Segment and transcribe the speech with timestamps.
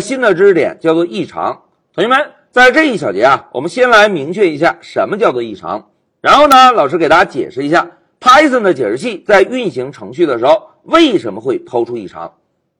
[0.00, 1.62] 新的知识点叫做异常。
[1.94, 2.18] 同学们，
[2.50, 7.88] 在这一小节啊，我们先来明确一下什么叫做异常，然后呢，老师给大家解释一下
[8.20, 12.32] Python 的解释器在运行程序的时候为什么会抛出异常。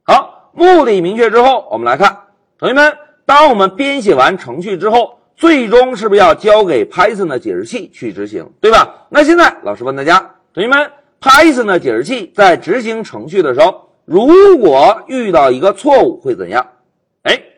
[0.04, 2.16] 好，目的明确之后，我们来看，
[2.58, 2.92] 同学们，
[3.26, 9.06] 当我们编写完程序之后，最终是不是要交给 Python 的解释器去执行，对吧？
[9.08, 10.18] 那现在老师问大家，
[10.52, 10.90] 同学们
[11.20, 16.66] ，Python 的解释器在执行程序的时候，如果遇到一个错误会怎样？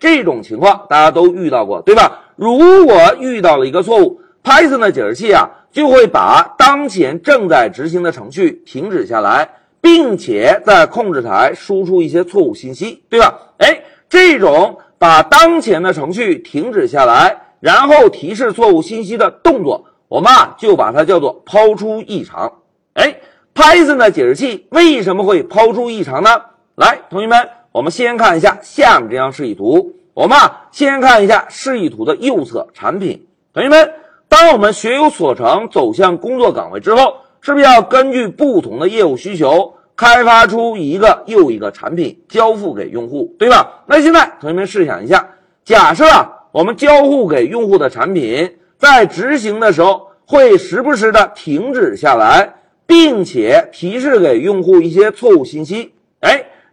[0.02, 2.24] 这种情况大家都遇到过，对吧？
[2.34, 9.48] 如果遇到了一个错误，Python 的解释器啊就会把当前正在执行的程序停止下来。
[9.82, 13.36] 并且在控制台输出一些错误信息，对吧？
[13.58, 22.60] 哎，这种把当前的程序停止下来，然后提示错误信息的动作，我们啊就把它叫做抛出异常。
[22.94, 23.16] 哎
[23.52, 26.30] ，Python 的解释器为什么会抛出异常呢？
[26.76, 29.96] 来，同学们，我们先看一下下面这张示意图。
[30.14, 33.26] 我们啊先看一下示意图的右侧产品。
[33.52, 33.92] 同学们，
[34.28, 37.16] 当我们学有所成，走向工作岗位之后。
[37.44, 43.82] 是不是要根据不同的业务需求，开发出一个又一个产品，交付给用户，对吧？
[43.88, 45.28] 那现在同学们试想一下，
[45.64, 52.54] 假设啊，我们交付给用户的产品在执行的时候，会时不时的停止下来，
[52.86, 55.94] 并且提示给用户一些错误信息。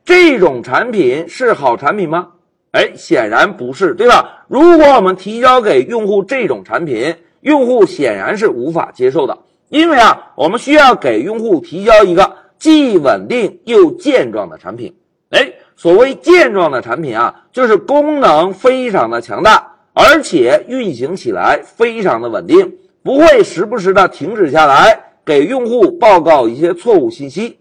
[0.09, 2.29] 这种产品是好产品吗？
[2.71, 4.43] 哎，显然不是，对吧？
[4.47, 9.37] 如果我们提交给用户这种产品，用户显然是无法接受的。
[9.69, 14.91] 因为啊，我们需要给用户提交一个既稳定又健壮的产品。
[15.29, 27.59] 哎，所谓健壮的产品啊，就是功能非常的强大，而且运行起来非常的稳定，不会时不时的停止下来给用户报告一些错误信息。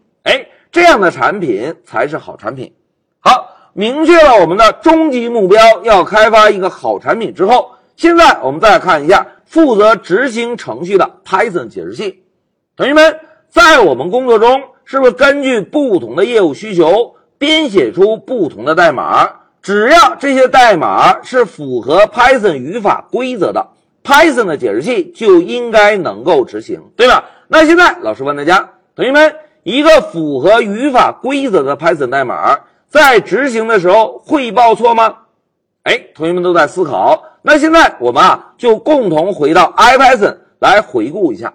[0.78, 2.72] 哎，这样的产品才是好产品。
[3.18, 9.26] 好，明确了我们的终极目标，要开发一个好产品之后，现在我们再看一下。
[9.44, 12.22] 负责执行程序的 Python 解释器，
[12.76, 13.18] 同学们，
[13.48, 19.26] 在我们工作中，是不是根据不同的业务需求编写出不同的代码？
[19.62, 23.68] 只要这些代码是符合 Python 语法规则的
[24.04, 27.24] ，Python 的解释器就应该能够执行，对吧？
[27.48, 29.34] 那现在老师问大家，同学们，
[29.68, 32.58] 一个符合语法规则的 Python 代码
[32.88, 35.14] 在执行的时候会报错吗？
[35.82, 37.22] 哎，同学们都在思考。
[37.42, 41.52] 那现在我们啊，就共同回到 IPython 来回顾一下。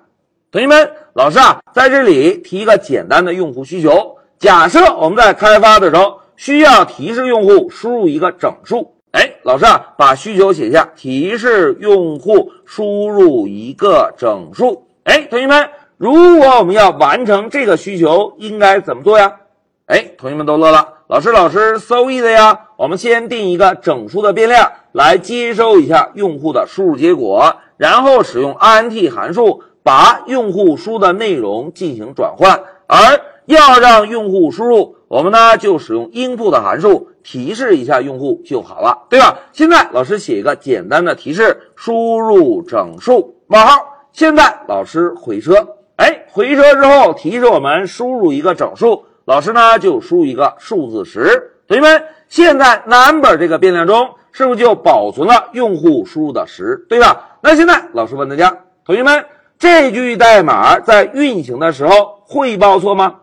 [0.52, 4.16] 同学们，老师啊，在这里提一个简单的用户需求。
[4.38, 8.94] 假设我们在开发的时候需要提示用户输入一个整数。
[9.14, 14.86] 哎，老师啊，把需求写下，提示用户输入一个整数。
[15.06, 15.68] 哎，同学们，
[16.04, 19.38] 如果我们要完成这个需求，应该怎么做呀？
[19.86, 20.86] 哎，同学们都乐了。
[21.08, 22.60] 老师，老师，so easy 呀！
[22.76, 32.60] 我们先定一个整数的变量来接收一下用户的输入结果，然后使用 int 函数把用户输的内容进行转换。
[32.86, 39.40] 而要让用户输入，我们呢就使用 input 函数提示一下用户就好了，对吧？
[39.54, 43.78] 现在老师写一个简单的提示：输入整数冒号。
[44.12, 45.56] 现在老师回车，
[45.98, 49.06] 哎，回车之后提示我们输入一个整数。
[49.26, 57.38] 老师呢就输入一个数字十，同学们，现在 number 这个变量中是不是就保存了用户输入的十，对吧？
[57.42, 58.54] 那现在老师问大家，
[58.86, 59.24] 同学们，
[59.58, 63.16] 这句代码在运行的时候会报错吗？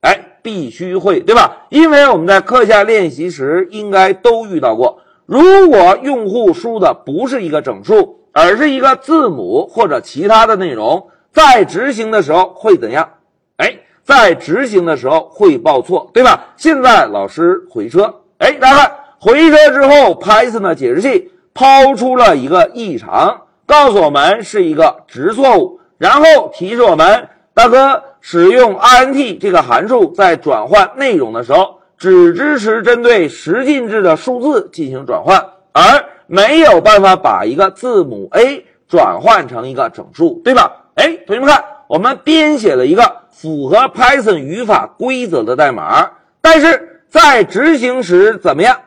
[0.00, 1.66] 哎，必须会，对吧？
[1.68, 13.08] 因为我们在课下练习时应该都遇到过，如果用户输入的不是一个整数，而是一个字母或者其他的内容，在执行的时候会怎样？
[13.56, 13.74] 哎。
[14.04, 16.46] 在执行的时候会报错，对吧？
[16.56, 40.72] 现在老师回车，哎，大家看回车之后，Python 的解释器抛出了一个异常，告诉我们是一个值错误，然后提示我们，大哥使用 int 这个函数在转换内容的时候，只支持针对十进制的数字进行转换，而没有办法把一个字母 a 转换成一个整数，对吧？
[40.94, 43.22] 哎，同学们看，我们编写了一个。
[43.34, 46.08] 符合 Python 语法规则的代码，
[46.40, 48.78] 但是在执行时怎么样？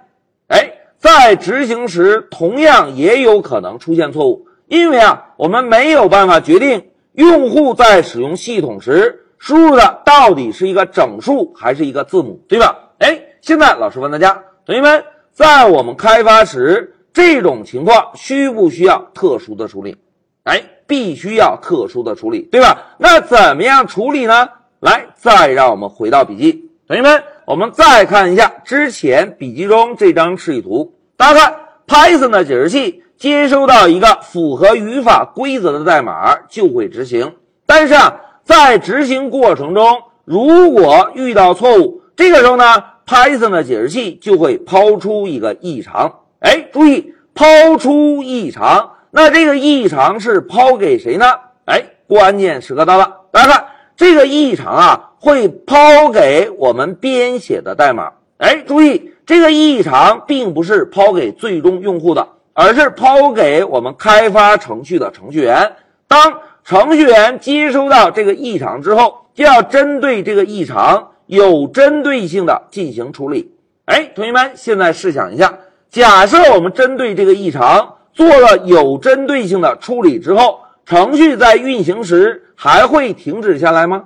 [0.48, 12.78] 哎，在执行时同样也有可能出现错误，因为啊，我们没有办法决定用户在使用系统时输入的到底是一个整数还是一个字母，对吧？
[13.00, 15.04] 哎，现在老师问大家，同学们，
[15.34, 19.98] 在我们开发时这种情况需不需要特殊的处理？
[20.44, 20.62] 哎。
[20.88, 22.96] 必须要特殊的处理，对吧？
[22.98, 24.48] 那怎么样处理呢？
[24.80, 30.94] 来，再让我们回到笔记，同学们，我们再看一下之前笔记中这张示意图。
[31.18, 31.56] 大家看
[31.88, 37.34] Python 的解释器接收到一个符合语法规则的代码就会执行，
[37.66, 46.20] 但是啊，在执行过程中如果遇到错误，这个时候呢，Python 的解释器就会抛出一个异常。
[46.40, 51.26] 哎，注意抛出异常，那这个异常是抛给谁呢？
[51.64, 53.66] 哎，关键时刻到了，大家看
[53.96, 58.12] 这个异常啊，会抛给我们编写的代码。
[58.40, 65.72] 哎，注意这个异常并不是抛给最终用户的，而是抛给我们开发程序的程序员。
[66.10, 71.12] 当程序员接收到这个异常之后，就要针对这个异常。
[71.28, 73.52] 有针对性的进行处理。
[73.86, 75.58] 哎，同学们，现在试想一下，
[75.90, 84.06] 假设我们针对这个异常做了有针对性的处理之后，程序在运行时还会停止下来吗？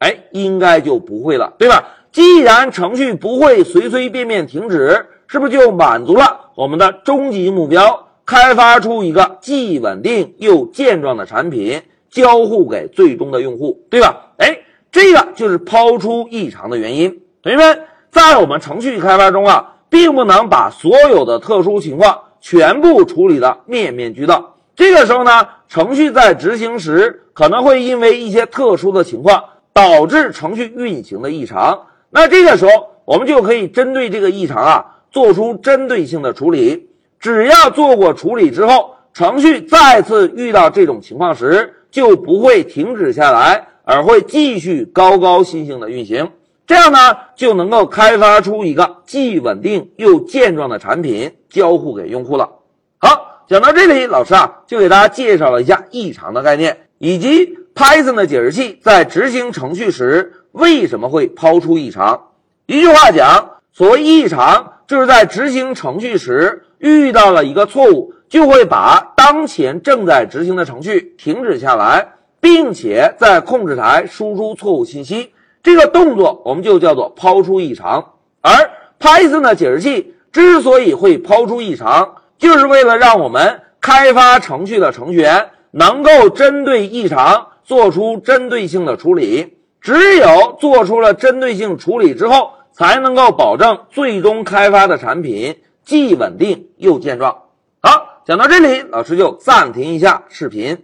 [0.00, 1.84] 哎，应该就不会了，对吧？
[2.10, 8.08] 既然程序不会随随便便停止，是不是就满足了我们的终极目标？
[8.26, 14.32] 开发出一个既稳定又健壮的产品，交互给最终的用户，对吧？
[14.38, 14.58] 哎。
[14.90, 17.22] 这个就是抛出异常的原因。
[17.42, 24.54] 同学们，在我们程序开发中啊，并不能把所有的特殊情况全部处理的面面俱到。
[24.76, 29.42] 这个时候呢，程序在执行时可能会因为一些特殊的情况
[29.72, 31.86] 导致程序运行的异常。
[32.10, 36.90] 那这个时候，我们就可以针对这个异常啊，做出针对性的处理。
[37.18, 43.68] 只要做过处理之后，程序再次遇到这种情况时，就不会停止下来。
[43.84, 46.30] 而会继续高高兴兴的运行，
[46.72, 46.98] 这样呢
[47.36, 52.48] 就能够开发出一个既稳定又健壮的产品，交互给用户了。
[52.96, 62.28] 好，讲到这里，老师啊就给大家介绍了一下异常的概念，以及 Python 的解释器在执行程序时为什么会抛出异常。
[62.64, 72.14] 一句话讲，所谓异常，就是在执行程序时遇到了一个错误，就会把当前正在执行的程序停止下来。
[72.40, 75.32] 并且在控制台输出错误信息，
[75.62, 78.14] 这个动作我们就叫做抛出异常。
[78.40, 89.58] 而 Python 的解释器之所以会抛出异常，就是为了让我们开发程序的程序员能够针对异常做出针对性的处理。
[89.80, 97.42] 只有做出了针对性处理之后，才能够保证最终开发的产品既稳定又健壮。
[97.80, 100.78] 好，讲到这里，老师就暂停一下视频。